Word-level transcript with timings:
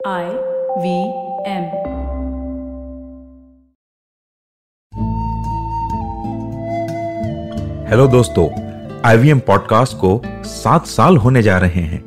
I 0.00 0.26
V 0.78 0.90
M. 1.44 1.64
Hello 7.88 8.06
दोस्तों 8.06 8.46
IVM 9.06 9.38
podcast 9.38 9.96
को 9.96 10.10
सात 10.44 10.86
साल 10.86 11.16
होने 11.16 11.42
जा 11.42 11.58
रहे 11.58 11.82
हैं 11.82 12.02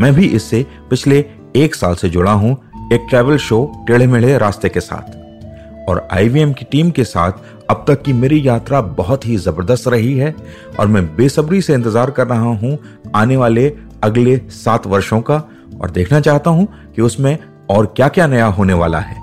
मैं 0.00 0.12
भी 0.14 0.28
इससे 0.28 0.64
पिछले 0.90 1.24
एक 1.56 1.74
साल 1.74 1.94
से 1.94 2.08
जुड़ा 2.08 2.32
हूँ 2.32 2.56
एक 2.92 3.06
ट्रैवल 3.10 3.36
शो 3.40 3.64
टेढ़े 3.86 4.06
मेढ़े 4.06 4.36
रास्ते 4.38 4.68
के 4.68 4.80
साथ 4.80 5.88
और 5.88 6.06
आईवीएम 6.12 6.52
की 6.52 6.64
टीम 6.64 6.90
के 6.90 7.04
साथ 7.04 7.32
अब 7.70 7.84
तक 7.88 8.02
की 8.02 8.12
मेरी 8.12 8.46
यात्रा 8.48 8.80
बहुत 8.96 9.26
ही 9.26 9.36
ज़बरदस्त 9.38 9.88
रही 9.88 10.18
है 10.18 10.34
और 10.80 10.86
मैं 10.86 11.06
बेसब्री 11.16 11.62
से 11.62 11.74
इंतज़ार 11.74 12.10
कर 12.10 12.26
रहा 12.26 12.58
हूँ 12.60 12.78
आने 13.14 13.36
वाले 13.36 13.72
अगले 14.02 14.36
सात 14.64 14.86
वर्षों 14.86 15.20
का 15.20 15.48
और 15.82 15.90
देखना 15.90 16.20
चाहता 16.20 16.50
हूँ 16.50 16.66
कि 16.92 17.02
उसमें 17.02 17.36
और 17.70 17.86
क्या 17.86 18.08
क्या 18.08 18.26
नया 18.26 18.46
होने 18.46 18.74
वाला 18.74 18.98
है। 19.00 19.16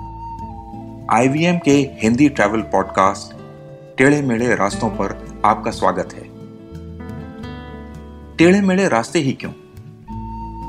आईवीएम 1.12 1.58
के 1.58 1.72
हिंदी 2.02 2.28
ट्रैवल 2.28 2.60
पॉडकास्ट 2.62 3.36
टेढ़े 3.98 4.20
मेढ़े 4.22 4.54
रास्तों 4.54 4.90
पर 4.90 5.40
आपका 5.44 5.70
स्वागत 5.70 6.12
है। 6.12 6.28
टेढ़े 8.36 8.60
मेढ़े 8.60 8.88
रास्ते 8.88 9.18
ही 9.18 9.32
क्यों? 9.32 9.52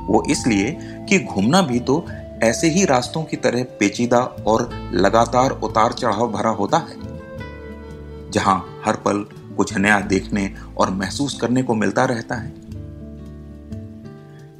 वो 0.08 0.24
इसलिए 0.30 0.78
कि 1.10 1.20
घूमना 1.20 1.62
भी 1.62 1.80
तो 1.80 2.06
ऐसे 2.44 2.70
ही 2.70 2.86
रास्तों 2.86 3.24
की 3.24 3.38
तरह 3.38 3.64
पेचीदा 3.80 4.20
और 4.48 4.70
लगातार 4.94 5.52
उतार 5.52 5.94
चढ़ाव 5.94 6.32
भरा 6.32 6.50
होता 6.50 6.78
है, 6.78 6.96
जहाँ 8.32 8.82
हर 8.86 8.96
पल 8.96 9.26
कुछ 9.58 9.78
नया 9.78 10.00
देखने 10.00 10.52
और 10.78 10.90
महसूस 10.90 11.40
करने 11.42 11.64
को 11.64 11.76
मिलता 11.76 12.06
रहता 12.06 12.36
है। 12.36 12.61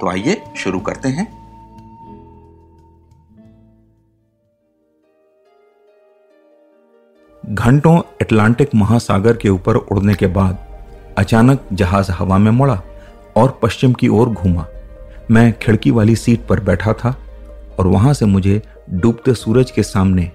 तो 0.00 0.08
आइए 0.08 0.42
शुरू 0.56 0.80
करते 0.80 1.08
हैं। 1.08 1.26
घंटों 7.54 7.98
अटलांटिक 8.20 8.74
महासागर 8.74 9.36
के 9.36 9.48
ऊपर 9.48 9.76
उड़ने 9.76 10.14
के 10.14 10.26
बाद 10.26 10.58
अचानक 11.18 11.68
जहाज़ 11.72 12.10
हवा 12.12 12.38
में 12.38 12.50
मुड़ा 12.50 12.80
और 13.36 13.58
पश्चिम 13.62 13.92
की 13.92 14.08
ओर 14.08 14.28
घूमा। 14.28 14.66
मैं 15.30 15.58
खिड़की 15.58 15.90
वाली 15.90 16.16
सीट 16.16 16.46
पर 16.46 16.60
बैठा 16.60 16.92
था 16.92 17.16
और 17.78 17.86
वहाँ 17.86 18.12
से 18.14 18.26
मुझे 18.26 18.62
डूबते 18.90 19.34
सूरज 19.34 19.70
के 19.70 19.82
सामने 19.82 20.30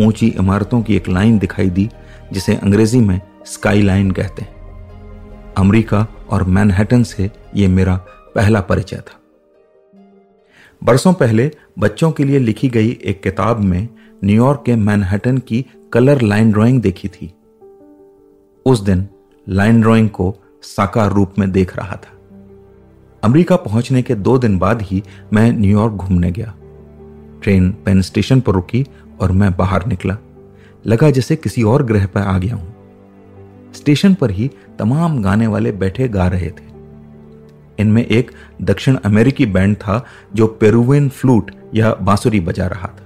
ऊँची 0.00 0.28
इमारतों 0.28 0.82
की 0.82 0.96
एक 0.96 1.08
लाइन 1.08 1.38
दिखाई 1.38 1.70
दी, 1.70 1.90
जिसे 2.32 2.54
अंग्रेज़ी 2.54 3.00
में 3.00 3.20
स्काई 3.46 3.82
लाइन 3.82 4.10
कहते 4.10 4.42
हैं। 4.42 5.54
अमेरिका 5.54 6.06
और 6.30 6.42
मैनहट्टन 6.42 7.02
से 7.02 7.30
यह 7.56 7.68
मेरा 7.68 8.00
पहला 8.34 8.60
परिचय 8.60 8.96
था। 8.96 9.20
बरसों 10.84 11.12
पहले 11.12 11.50
बच्चों 11.78 12.12
के 12.12 12.24
लिए 12.24 12.38
लिखी 12.38 12.68
गई 12.68 12.98
एक 13.04 13.22
किताब 13.22 13.60
में 13.60 13.88
न्यूयॉर्क 14.24 14.62
के 14.66 14.76
मैनहट्टन 14.76 15.38
की 15.38 15.66
कलर 15.92 16.20
लाइन 16.20 16.52
ड्राइंग 16.52 16.82
देखी 16.82 17.08
थी। 17.08 17.34
उस 18.66 18.80
दिन 18.80 19.08
लाइन 19.48 19.80
ड्राइंग 19.80 20.08
को 20.08 20.36
साकार 20.62 21.12
रूप 21.12 21.34
में 21.38 21.52
देख 21.52 21.76
रहा 21.76 21.96
था। 21.96 22.10
अमेरिका 23.24 23.56
पहुँचने 23.56 24.02
के 24.02 24.14
दो 24.14 24.38
दिन 24.38 24.58
बाद 24.58 24.82
ही 24.82 25.02
मैं 25.32 25.52
न्यूयॉर्क 25.52 25.92
घूमने 25.92 26.30
गया। 26.30 26.54
ट्रेन 27.42 27.70
पेन 27.72 28.02
स्टेशन 28.02 28.40
पर 28.40 28.52
रुकी 28.52 28.86
और 29.20 29.32
मैं 29.32 29.56
बाहर 29.56 29.86
निकला। 29.86 30.16
लगा 30.86 31.10
जैसे 31.10 31.36
किसी 31.36 31.62
और 31.62 31.82
ग्रह 31.82 32.06
पर 32.06 32.20
आ 32.20 32.38
गया 32.38 32.54
हूँ। 32.54 32.74
स्टेशन 33.74 34.14
पर 34.14 34.30
ही 34.30 34.50
तमाम 34.78 35.22
गाने 35.22 35.46
वाले 35.46 35.72
बैठे 35.72 36.08
गा 36.08 36.28
रहे 36.28 36.50
थे। 36.50 36.73
इनमें 37.80 38.06
एक 38.06 38.30
दक्षिण 38.62 38.96
अमेरिकी 38.96 39.46
बैंड 39.46 39.76
था 39.76 40.04
जो 40.34 40.46
पेरुविन 40.46 41.08
फ्लूट 41.08 41.50
या 41.74 41.94
बांसुरी 41.94 42.40
बजा 42.40 42.66
रहा 42.66 42.88
था। 42.88 43.00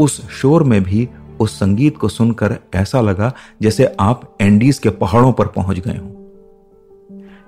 उस 0.00 0.30
शोर 0.30 0.62
में 0.62 0.82
भी 0.82 1.08
उस 1.40 1.58
संगीत 1.58 1.96
को 1.96 2.08
सुनकर 2.08 2.58
ऐसा 2.74 3.00
लगा 3.00 3.34
जैसे 3.62 3.96
आप 4.00 4.36
एंडीज 4.40 4.78
के 4.78 4.90
पहाड़ों 4.90 5.32
पर 5.32 5.46
पहुँच 5.46 5.78
गए 5.78 5.96
हों। 5.96 6.10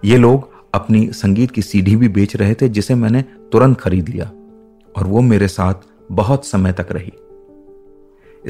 ये 0.05 0.17
लोग 0.17 0.49
अपनी 0.75 1.07
संगीत 1.13 1.51
की 1.51 1.63
सीढ़ी 1.63 1.97
भी 1.97 2.09
बेच 2.09 2.37
रहे 2.37 2.55
थे 2.55 2.69
जिसे 2.69 2.95
मैंने 2.95 3.23
तुरंत 3.53 3.81
खरीद 3.81 4.09
लिया 4.09 4.25
और 4.97 5.07
वो 5.07 5.21
मेरे 5.21 5.49
साथ 5.49 5.75
बहुत 6.13 6.47
समय 6.47 6.73
तक 6.73 6.87
रही। 6.91 7.13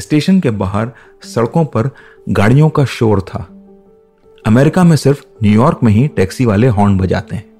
स्टेशन 0.00 0.40
के 0.40 0.50
बाहर 0.50 0.90
सड़कों 1.22 1.64
पर 1.64 1.90
गाड़ियों 2.28 2.68
का 2.68 2.84
शोर 2.84 3.20
था। 3.20 3.59
अमेरिका 4.46 4.84
में 4.84 4.96
सिर्फ़ 4.96 5.24
न्यूयॉर्क 5.42 5.80
में 5.82 5.92
ही 5.92 6.08
टैक्सी 6.08 6.44
वाले 6.44 6.66
हॉर्न 6.66 6.98
बजाते 6.98 7.36
हैं। 7.36 7.50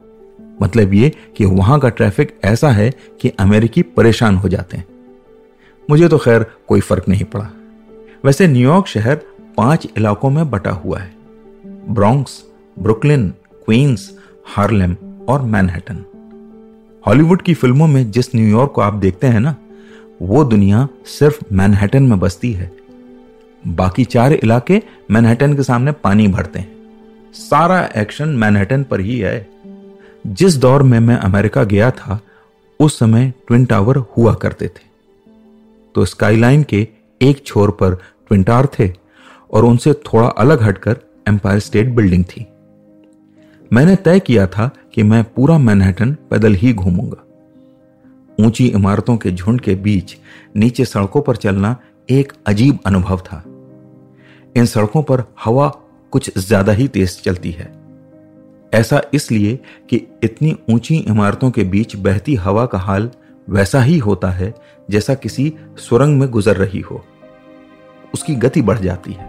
मतलब 0.62 0.94
ये 0.94 1.12
कि 1.36 1.44
वहाँ 1.44 1.80
का 1.80 1.88
ट्रैफ़िक 1.88 2.40
ऐसा 2.44 2.70
है 2.70 2.94
कि 3.20 3.28
अमेरिकी 3.28 3.82
परेशान 3.82 4.36
हो 4.36 4.48
जाते 4.48 4.76
हैं। 4.76 4.84
मुझे 5.90 6.08
तो 6.08 6.18
खैर 6.18 6.46
कोई 6.68 6.80
फ़र्क 6.80 7.08
नहीं 7.08 7.24
पड़ा। 7.24 7.50
वैसे 8.24 8.48
न्यूयॉर्क 8.48 8.86
शहर 8.86 9.14
पाँच 9.56 9.88
इलाकों 9.96 10.30
में 10.30 10.50
बटा 10.50 10.70
हुआ 10.70 10.98
है। 10.98 11.14
ब्रॉन्क्स, 11.66 12.44
ब्रुकलिन, 12.78 13.34
क्वींस, 13.64 14.18
हार्लेम 14.46 14.96
और 15.28 15.42
मैनहट्टन। 15.42 16.04
हॉलीवुड 17.06 17.42
की 17.42 17.54
फ़िल्मों 17.54 17.86
में 17.86 18.10
जिस 18.10 18.34
न्यूयॉर्क 18.34 18.72
को 18.72 18.80
आप 18.80 18.94
देखते 18.94 19.26
हैं 19.26 19.40
ना, 19.40 19.56
वो 20.22 20.44
दुनिया 20.44 20.88
सिर्फ़ 21.04 21.42
मैनहट्टन 21.52 22.02
में 22.02 22.18
बसती 22.18 22.52
है। 22.52 22.79
बाकी 23.66 24.04
चार 24.04 24.32
इलाके 24.32 24.82
मैनहट्टन 25.10 25.56
के 25.56 25.62
सामने 25.62 25.92
पानी 25.92 26.28
भरते 26.28 26.58
हैं। 26.58 26.80
सारा 27.32 27.88
एक्शन 27.96 28.28
मैनहट्टन 28.28 28.82
पर 28.82 29.00
ही 29.00 29.18
है। 29.18 29.50
जिस 30.26 30.56
दौर 30.56 30.82
में 30.82 31.00
मैं 31.00 31.16
अमेरिका 31.16 31.64
गया 31.64 31.90
था, 31.90 32.20
उस 32.80 32.98
समय 32.98 33.32
ट्विन 33.48 33.64
टावर 33.64 33.96
हुआ 33.96 34.34
करते 34.34 34.68
थे। 34.68 34.90
तो 35.94 36.04
स्काईलाइन 36.04 36.62
के 36.62 36.88
एक 37.22 37.46
छोर 37.46 37.70
पर 37.70 37.94
ट्विन 38.28 38.42
टावर 38.42 38.68
थे 38.78 38.92
और 39.50 39.64
उनसे 39.64 39.92
थोड़ा 39.92 40.28
अलग 40.28 40.62
हटकर 40.62 40.96
एम्पायर 41.28 41.58
स्टेट 41.58 41.88
बिल्डिंग 41.88 42.24
थी। 42.24 42.46
मैंने 43.72 43.96
तय 43.96 44.20
किया 44.20 44.46
था 44.46 44.70
कि 44.94 45.02
मैं 45.02 45.24
पूरा 45.24 45.58
मैनहट्टन 45.58 46.12
पैदल 46.12 46.54
ही 46.54 46.72
घूमूँगा। 46.72 47.26
ऊँची 48.44 48.66
इमारतों 48.66 49.16
के 49.16 49.30
झुंड 49.30 49.60
के 49.60 49.74
बीच 49.74 50.16
नीचे 50.56 50.84
सड़कों 50.84 51.22
पर 51.22 51.36
चलना 51.36 51.76
एक 52.10 52.32
अजीब 52.46 52.78
अनुभव 52.86 53.18
था। 53.18 53.44
इन 54.54 54.66
सड़कों 54.66 55.02
पर 55.02 55.22
हवा 55.44 55.68
कुछ 56.12 56.30
ज़्यादा 56.38 56.72
ही 56.72 56.86
तेज 56.88 57.20
चलती 57.22 57.50
है। 57.50 57.72
ऐसा 58.72 59.00
इसलिए 59.14 59.58
कि 59.90 59.96
इतनी 60.24 60.54
ऊँची 60.70 60.96
इमारतों 60.98 61.50
के 61.50 61.64
बीच 61.64 61.96
बहती 61.98 62.34
हवा 62.36 62.66
का 62.66 62.78
हाल 62.78 63.10
वैसा 63.48 63.80
ही 63.82 63.96
होता 63.98 64.30
है, 64.30 64.54
जैसा 64.88 65.14
किसी 65.14 65.52
सुरंग 65.78 66.18
में 66.20 66.28
गुजर 66.30 66.56
रही 66.56 66.80
हो। 66.80 67.02
उसकी 68.14 68.34
गति 68.34 68.62
बढ़ 68.62 68.78
जाती 68.78 69.12
है। 69.12 69.28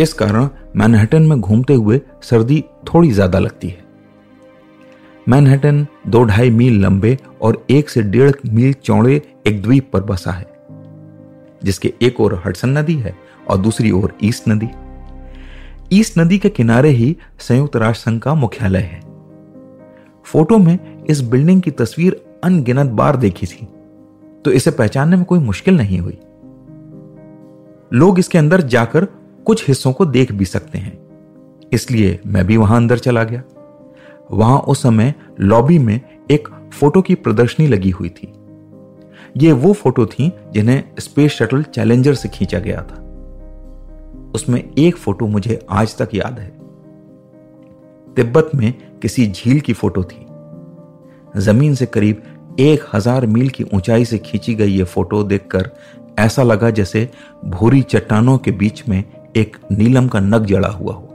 इस 0.00 0.12
कारण 0.12 0.48
मैनहट्टन 0.76 1.22
में 1.22 1.40
घूमते 1.40 1.74
हुए 1.74 2.00
सर्दी 2.22 2.64
थोड़ी 2.84 3.10
ज़्यादा 3.10 3.38
लगती 3.38 3.68
है। 3.68 3.84
मैनहट्टन 5.26 5.86
दो 6.06 6.22
ढाई 6.24 6.50
मील 6.50 6.80
लंबे 6.82 7.16
और 7.42 7.64
एक 7.70 7.90
से 7.90 8.02
डेढ़ 8.02 8.32
मील 8.46 8.72
चौड़े 8.74 9.20
एक 9.46 9.62
द्वीप 9.62 9.90
पर 9.92 10.02
बसा 10.02 10.30
है, 10.30 10.46
जिसके 11.62 11.92
एक 12.02 12.20
ओर 12.20 12.40
हडसन 12.46 12.78
नदी 12.78 12.94
है 12.96 13.14
और 13.50 13.58
दूसरी 13.58 13.90
ओर 13.90 14.16
ईस्ट 14.22 14.48
नदी। 14.48 14.68
ईस्ट 15.92 16.18
नदी 16.18 16.38
के 16.38 16.48
किनारे 16.48 16.88
ही 16.88 17.16
संयुक्त 17.38 17.76
राष्ट्र 17.76 18.10
संघ 18.10 18.20
का 18.20 18.34
मुख्यालय 18.34 18.80
है। 18.80 19.00
फ़ोटो 20.26 20.58
में 20.58 21.04
इस 21.04 21.20
बिल्डिंग 21.20 21.62
की 21.62 21.70
तस्वीर 21.70 22.20
अनगिनत 22.44 22.90
बार 22.90 23.16
देखी 23.16 23.46
थी 23.46 23.68
तो 24.44 24.52
इसे 24.52 24.70
पहचानने 24.70 25.16
में 25.16 25.24
कोई 25.24 25.38
मुश्किल 25.38 25.76
नहीं 25.76 25.98
हुई। 25.98 26.18
लोग 27.92 28.18
इसके 28.18 28.38
अंदर 28.38 28.60
जाकर 28.60 29.04
कुछ 29.46 29.68
हिस्सों 29.68 29.92
को 29.92 30.06
देख 30.06 30.32
भी 30.32 30.44
सकते 30.44 30.78
हैं। 30.78 30.98
इसलिए 31.72 32.18
मैं 32.26 32.46
भी 32.46 32.56
वहाँ 32.56 32.76
अंदर 32.76 32.98
चला 32.98 33.24
गया। 33.24 33.42
वहाँ 34.32 34.58
उस 34.58 34.82
समय 34.82 35.14
लॉबी 35.40 35.78
में 35.78 36.00
एक 36.30 36.48
फ़ोटो 36.72 37.02
की 37.02 37.14
प्रदर्शनी 37.14 37.66
लगी 37.66 37.90
हुई 37.90 38.08
थी। 38.08 38.32
ये 39.36 39.52
वो 39.52 39.72
फ़ोटो 39.72 40.06
थी 40.06 40.32
जिन्हें 40.52 40.82
स्पेस 40.98 41.32
शटल 41.32 41.62
चैलेंजर 41.62 42.14
से 42.14 42.28
खींचा 42.28 42.58
गया 42.58 42.82
था। 42.82 43.06
उसमें 44.34 44.62
एक 44.78 44.96
फ़ोटो 44.96 45.26
मुझे 45.26 45.58
आज 45.70 45.96
तक 45.98 46.14
याद 46.14 46.38
है। 46.38 46.48
तिब्बत 48.16 48.50
में 48.54 48.72
किसी 49.02 49.26
झील 49.26 49.60
की 49.60 49.72
फ़ोटो 49.72 50.02
थी। 50.04 50.26
ज़मीन 51.36 51.74
से 51.74 51.86
करीब 51.86 52.56
एक 52.60 52.84
हज़ार 52.94 53.26
मील 53.26 53.48
की 53.48 53.64
ऊंचाई 53.74 54.04
से 54.04 54.18
खींची 54.18 54.54
गई 54.54 54.72
ये 54.72 54.84
फ़ोटो 54.84 55.22
देखकर 55.24 55.70
ऐसा 56.18 56.42
लगा 56.42 56.70
जैसे 56.70 57.08
भूरी 57.46 57.82
चट्टानों 57.82 58.36
के 58.38 58.50
बीच 58.52 58.82
में 58.88 59.02
एक 59.36 59.56
नीलम 59.72 60.08
का 60.08 60.20
नग 60.20 60.46
जड़ा 60.46 60.68
हुआ 60.68 60.94
हो। 60.94 61.06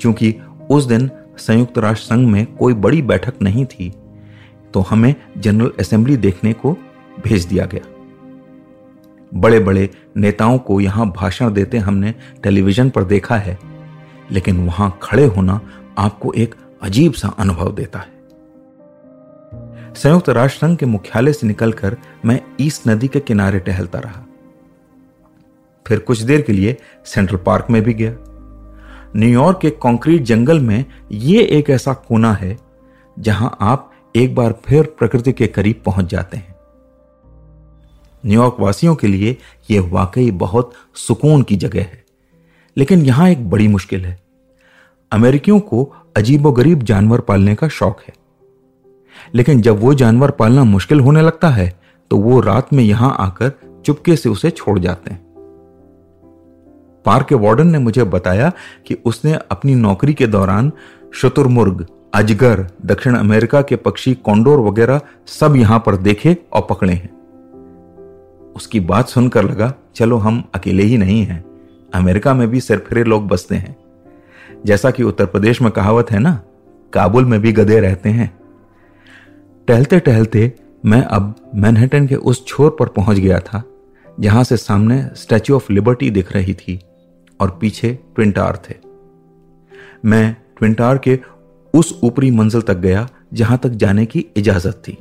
क्योंकि 0.00 0.34
उस 0.70 0.84
दिन 0.84 1.10
संयुक्त 1.38 1.78
राष्ट्र 1.78 2.06
संघ 2.06 2.28
में 2.28 2.44
कोई 2.56 2.74
बड़ी 2.76 3.02
बैठक 3.02 3.42
नहीं 3.42 3.64
थी 3.66 3.92
तो 4.74 4.80
हमें 4.80 5.14
जनरल 5.36 5.72
असेंबली 5.80 6.16
देखने 6.16 6.52
को 6.54 6.72
भेज 7.24 7.44
दिया 7.44 7.64
गया। 7.66 7.88
बड़े 9.34 9.60
बड़े 9.60 9.90
नेताओं 10.16 10.58
को 10.58 10.80
यहाँ 10.80 11.10
भाषण 11.10 11.52
देते 11.52 11.78
हमने 11.78 12.14
टेलीविज़न 12.42 12.90
पर 12.90 13.04
देखा 13.04 13.36
है। 13.36 13.58
लेकिन 14.30 14.66
वहाँ 14.66 14.98
खड़े 15.02 15.24
होना 15.24 15.60
आपको 15.98 16.32
एक 16.32 16.54
अजीब 16.82 17.12
सा 17.12 17.28
अनुभव 17.28 17.74
देता 17.74 17.98
है। 17.98 18.12
संयुक्त 19.94 20.28
राष्ट्र 20.28 20.66
संघ 20.66 20.78
के 20.78 20.86
मुख्यालय 20.86 21.32
से 21.32 21.46
निकलकर 21.46 21.96
मैं 22.24 22.40
ईस्ट 22.60 22.88
नदी 22.88 23.08
के 23.08 23.20
किनारे 23.20 23.58
टहलता 23.58 23.98
रहा। 23.98 24.26
फिर 25.86 25.98
कुछ 25.98 26.20
देर 26.20 26.42
के 26.42 26.52
लिए 26.52 26.76
सेंट्रल 27.04 27.38
पार्क 27.38 27.66
में 27.70 27.82
भी 27.82 27.94
गया। 27.94 28.16
न्यूयॉर्क 29.16 29.58
के 29.60 29.70
कंक्रीट 29.70 30.22
जंगल 30.22 30.60
में 30.60 30.84
यह 31.12 31.48
एक 31.50 31.70
ऐसा 31.70 31.92
कोना 31.92 32.32
है 32.32 32.58
जहाँ 33.18 33.56
आप 33.60 33.92
एक 34.16 34.34
बार 34.34 34.54
फिर 34.64 34.82
प्रकृति 34.98 35.32
के 35.32 35.46
करीब 35.46 35.82
पहुँच 35.86 36.06
जाते 36.06 36.36
हैं। 36.36 36.51
न्यूयॉर्क 38.26 38.56
वासियों 38.60 38.94
के 38.94 39.06
लिए 39.06 39.36
यह 39.70 39.90
वाकई 39.92 40.30
बहुत 40.30 40.72
सुकून 40.94 41.42
की 41.42 41.56
जगह 41.56 41.80
है। 41.80 42.04
लेकिन 42.76 43.02
यहाँ 43.02 43.30
एक 43.30 43.50
बड़ी 43.50 43.68
मुश्किल 43.68 44.04
है। 44.04 44.20
अमेरिकियों 45.12 45.60
को 45.60 45.94
अजीबोगरीब 46.16 46.82
जानवर 46.82 47.20
पालने 47.20 47.54
का 47.54 47.68
शौक 47.68 48.00
है। 48.00 48.14
लेकिन 49.34 49.60
जब 49.60 49.80
वो 49.80 49.94
जानवर 49.94 50.30
पालना 50.30 50.64
मुश्किल 50.64 51.00
होने 51.00 51.22
लगता 51.22 51.48
है 51.48 51.80
तो 52.10 52.16
वो 52.16 52.40
रात 52.40 52.72
में 52.72 52.84
यहाँ 52.84 53.16
आकर 53.20 53.52
चुपके 53.86 54.16
से 54.16 54.28
उसे 54.28 54.50
छोड़ 54.50 54.78
जाते 54.78 55.10
हैं। 55.10 55.22
पार्क 57.04 57.26
के 57.26 57.34
वार्डन 57.34 57.66
ने 57.66 57.78
मुझे 57.78 58.04
बताया 58.04 58.52
कि 58.86 58.94
उसने 59.04 59.38
अपनी 59.50 59.74
नौकरी 59.74 60.14
के 60.14 60.26
दौरान 60.26 60.72
शुतुरमुर्ग, 61.14 61.86
अजगर, 62.14 62.70
दक्षिण 62.86 63.14
अमेरिका 63.14 63.62
के 63.62 63.76
पक्षी 63.76 64.14
कॉन्डोर 64.14 64.60
वगैरह 64.60 65.00
सब 65.26 65.56
यहाँ 65.56 65.82
पर 65.86 65.96
देखे 65.96 66.36
और 66.52 66.66
पकड़े 66.70 66.92
हैं। 66.92 67.21
उसकी 68.56 68.80
बात 68.80 69.08
सुनकर 69.08 69.44
लगा, 69.44 69.74
चलो 69.94 70.16
हम 70.16 70.44
अकेले 70.54 70.82
ही 70.82 70.98
नहीं 70.98 71.22
हैं। 71.24 71.44
अमेरिका 71.94 72.34
में 72.34 72.48
भी 72.48 72.60
सिरफिरे 72.60 73.04
लोग 73.04 73.28
बसते 73.28 73.54
हैं। 73.54 73.76
जैसा 74.66 74.90
कि 74.90 75.02
उत्तर 75.02 75.26
प्रदेश 75.26 75.62
में 75.62 75.70
कहावत 75.72 76.10
है 76.10 76.18
ना, 76.18 76.42
काबुल 76.92 77.24
में 77.24 77.40
भी 77.40 77.52
गधे 77.52 77.80
रहते 77.80 78.08
हैं। 78.08 78.38
टहलते 79.68 79.98
टहलते 80.00 80.52
मैं 80.84 81.02
अब 81.02 81.50
मैनहट्टन 81.54 82.06
के 82.06 82.14
उस 82.14 82.46
छोर 82.46 82.76
पर 82.80 82.88
पहुँच 82.88 83.18
गया 83.18 83.40
था, 83.40 83.62
जहाँ 84.20 84.44
से 84.44 84.56
सामने 84.56 85.10
स्टैच्यू 85.14 85.56
ऑफ़ 85.56 85.72
लिबर्टी 85.72 86.10
दिख 86.10 86.32
रही 86.32 86.54
थी 86.54 86.80
और 87.40 87.58
पीछे 87.60 87.98
ट्विन 88.14 88.32
टावर 88.32 88.58
थे। 88.70 88.74
मैं 90.04 90.36
ट्विन 90.58 90.74
टावर 90.74 90.98
के 90.98 91.18
उस 91.74 92.00
ऊपरी 92.02 92.30
मंजिल 92.30 92.62
तक 92.62 92.74
गया, 92.74 93.08
जहाँ 93.34 93.58
तक 93.58 93.68
जाने 93.68 94.06
की 94.06 94.26
इजाज़त 94.36 94.82
थी। 94.88 94.98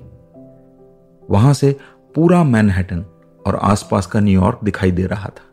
वहाँ 1.30 1.54
से 1.54 1.76
पूरा 2.16 2.44
मैनहट्टन 2.44 3.06
और 3.48 3.56
आसपास 3.56 4.06
का 4.06 4.20
न्यूयॉर्क 4.20 4.60
दिखाई 4.64 4.92
दे 4.92 5.06
रहा 5.06 5.30
था। 5.30 5.48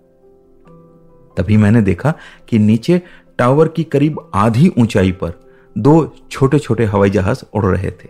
तभी 1.37 1.57
मैंने 1.57 1.83
देखा 1.83 2.15
कि 2.49 2.59
नीचे 2.59 3.03
टावर 3.39 3.69
की 3.69 3.85
करीब 3.85 4.31
आधी 4.35 4.73
ऊंचाई 4.79 5.13
पर 5.13 5.33
दो 5.79 6.17
छोटे 6.31 6.59
छोटे 6.59 6.85
हवाई 6.85 7.11
जहाज़ 7.11 7.43
उड़ 7.55 7.67
रहे 7.67 7.91
थे। 7.91 8.09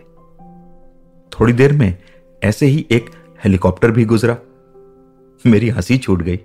थोड़ी 1.29 1.53
देर 1.53 1.73
में 1.73 1.97
ऐसे 2.43 2.65
ही 2.65 2.87
एक 2.91 3.09
हेलीकॉप्टर 3.43 3.91
भी 3.91 4.05
गुजरा। 4.05 4.37
मेरी 5.45 5.69
हँसी 5.69 5.97
छूट 5.97 6.21
गई। 6.21 6.37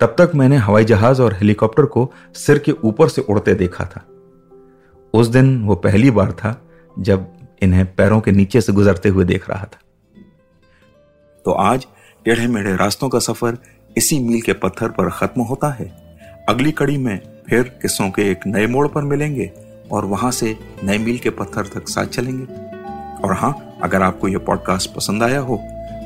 तब 0.00 0.16
तक 0.18 0.32
मैंने 0.34 0.56
हवाई 0.56 0.84
जहाज़ 0.84 1.22
और 1.22 1.34
हेलीकॉप्टर 1.34 1.84
को 1.84 2.12
सिर 2.34 2.58
के 2.58 2.72
ऊपर 2.72 3.08
से 3.08 3.22
उड़ते 3.22 3.54
देखा 3.54 3.84
था। 3.84 4.06
उस 5.14 5.26
दिन 5.26 5.64
वो 5.64 5.74
पहली 5.74 6.10
बार 6.10 6.32
था 6.32 6.62
जब 6.98 7.26
इन्हें 7.62 7.94
पैरों 7.94 8.20
के 8.20 8.32
नीचे 8.32 8.60
से 8.60 8.72
गुजरते 8.72 9.08
हुए 9.08 9.24
देख 9.24 9.50
रहा 9.50 9.64
था। 9.64 9.80
तो 11.44 11.50
आज 11.50 11.86
टेढ़े 12.24 12.46
मेढ़े 12.46 12.74
रास्तों 12.76 13.08
का 13.08 13.18
सफ़र 13.18 13.56
इसी 13.96 14.18
मील 14.18 14.40
के 14.40 14.52
पत्थर 14.54 14.88
पर 14.88 15.08
खत्म 15.10 15.42
होता 15.42 15.68
है। 15.72 15.86
अगली 16.48 16.72
कड़ी 16.72 16.96
में 16.98 17.18
फिर 17.48 17.62
किस्सों 17.82 18.08
के 18.10 18.30
एक 18.30 18.46
नए 18.46 18.66
मोड़ 18.66 18.86
पर 18.88 19.02
मिलेंगे 19.04 19.50
और 19.92 20.04
वहाँ 20.04 20.30
से 20.30 20.56
नए 20.84 20.98
मील 20.98 21.18
के 21.18 21.30
पत्थर 21.30 21.66
तक 21.74 21.88
साथ 21.88 22.06
चलेंगे। 22.08 22.44
और 23.20 23.32
हाँ 23.34 23.54
अगर 23.82 24.02
आपको 24.02 24.28
यह 24.28 24.38
पॉडकास्ट 24.38 24.94
पसंद 24.94 25.22
आया 25.22 25.40
हो 25.40 25.56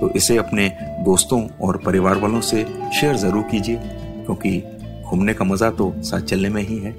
तो 0.01 0.11
इसे 0.11 0.37
अपने 0.37 0.69
दोस्तों 1.05 1.47
और 1.63 1.77
परिवार 1.77 2.19
वालों 2.19 2.41
से 2.43 2.65
शेयर 3.01 3.17
ज़रूर 3.17 3.43
कीजिए, 3.43 3.77
क्योंकि 3.77 4.59
घूमने 5.05 5.35
का 5.35 5.45
मज़ा 5.45 5.71
तो 5.71 5.93
साथ 6.01 6.21
चलने 6.23 6.49
में 6.49 6.63
ही 6.63 6.79
है। 6.79 6.93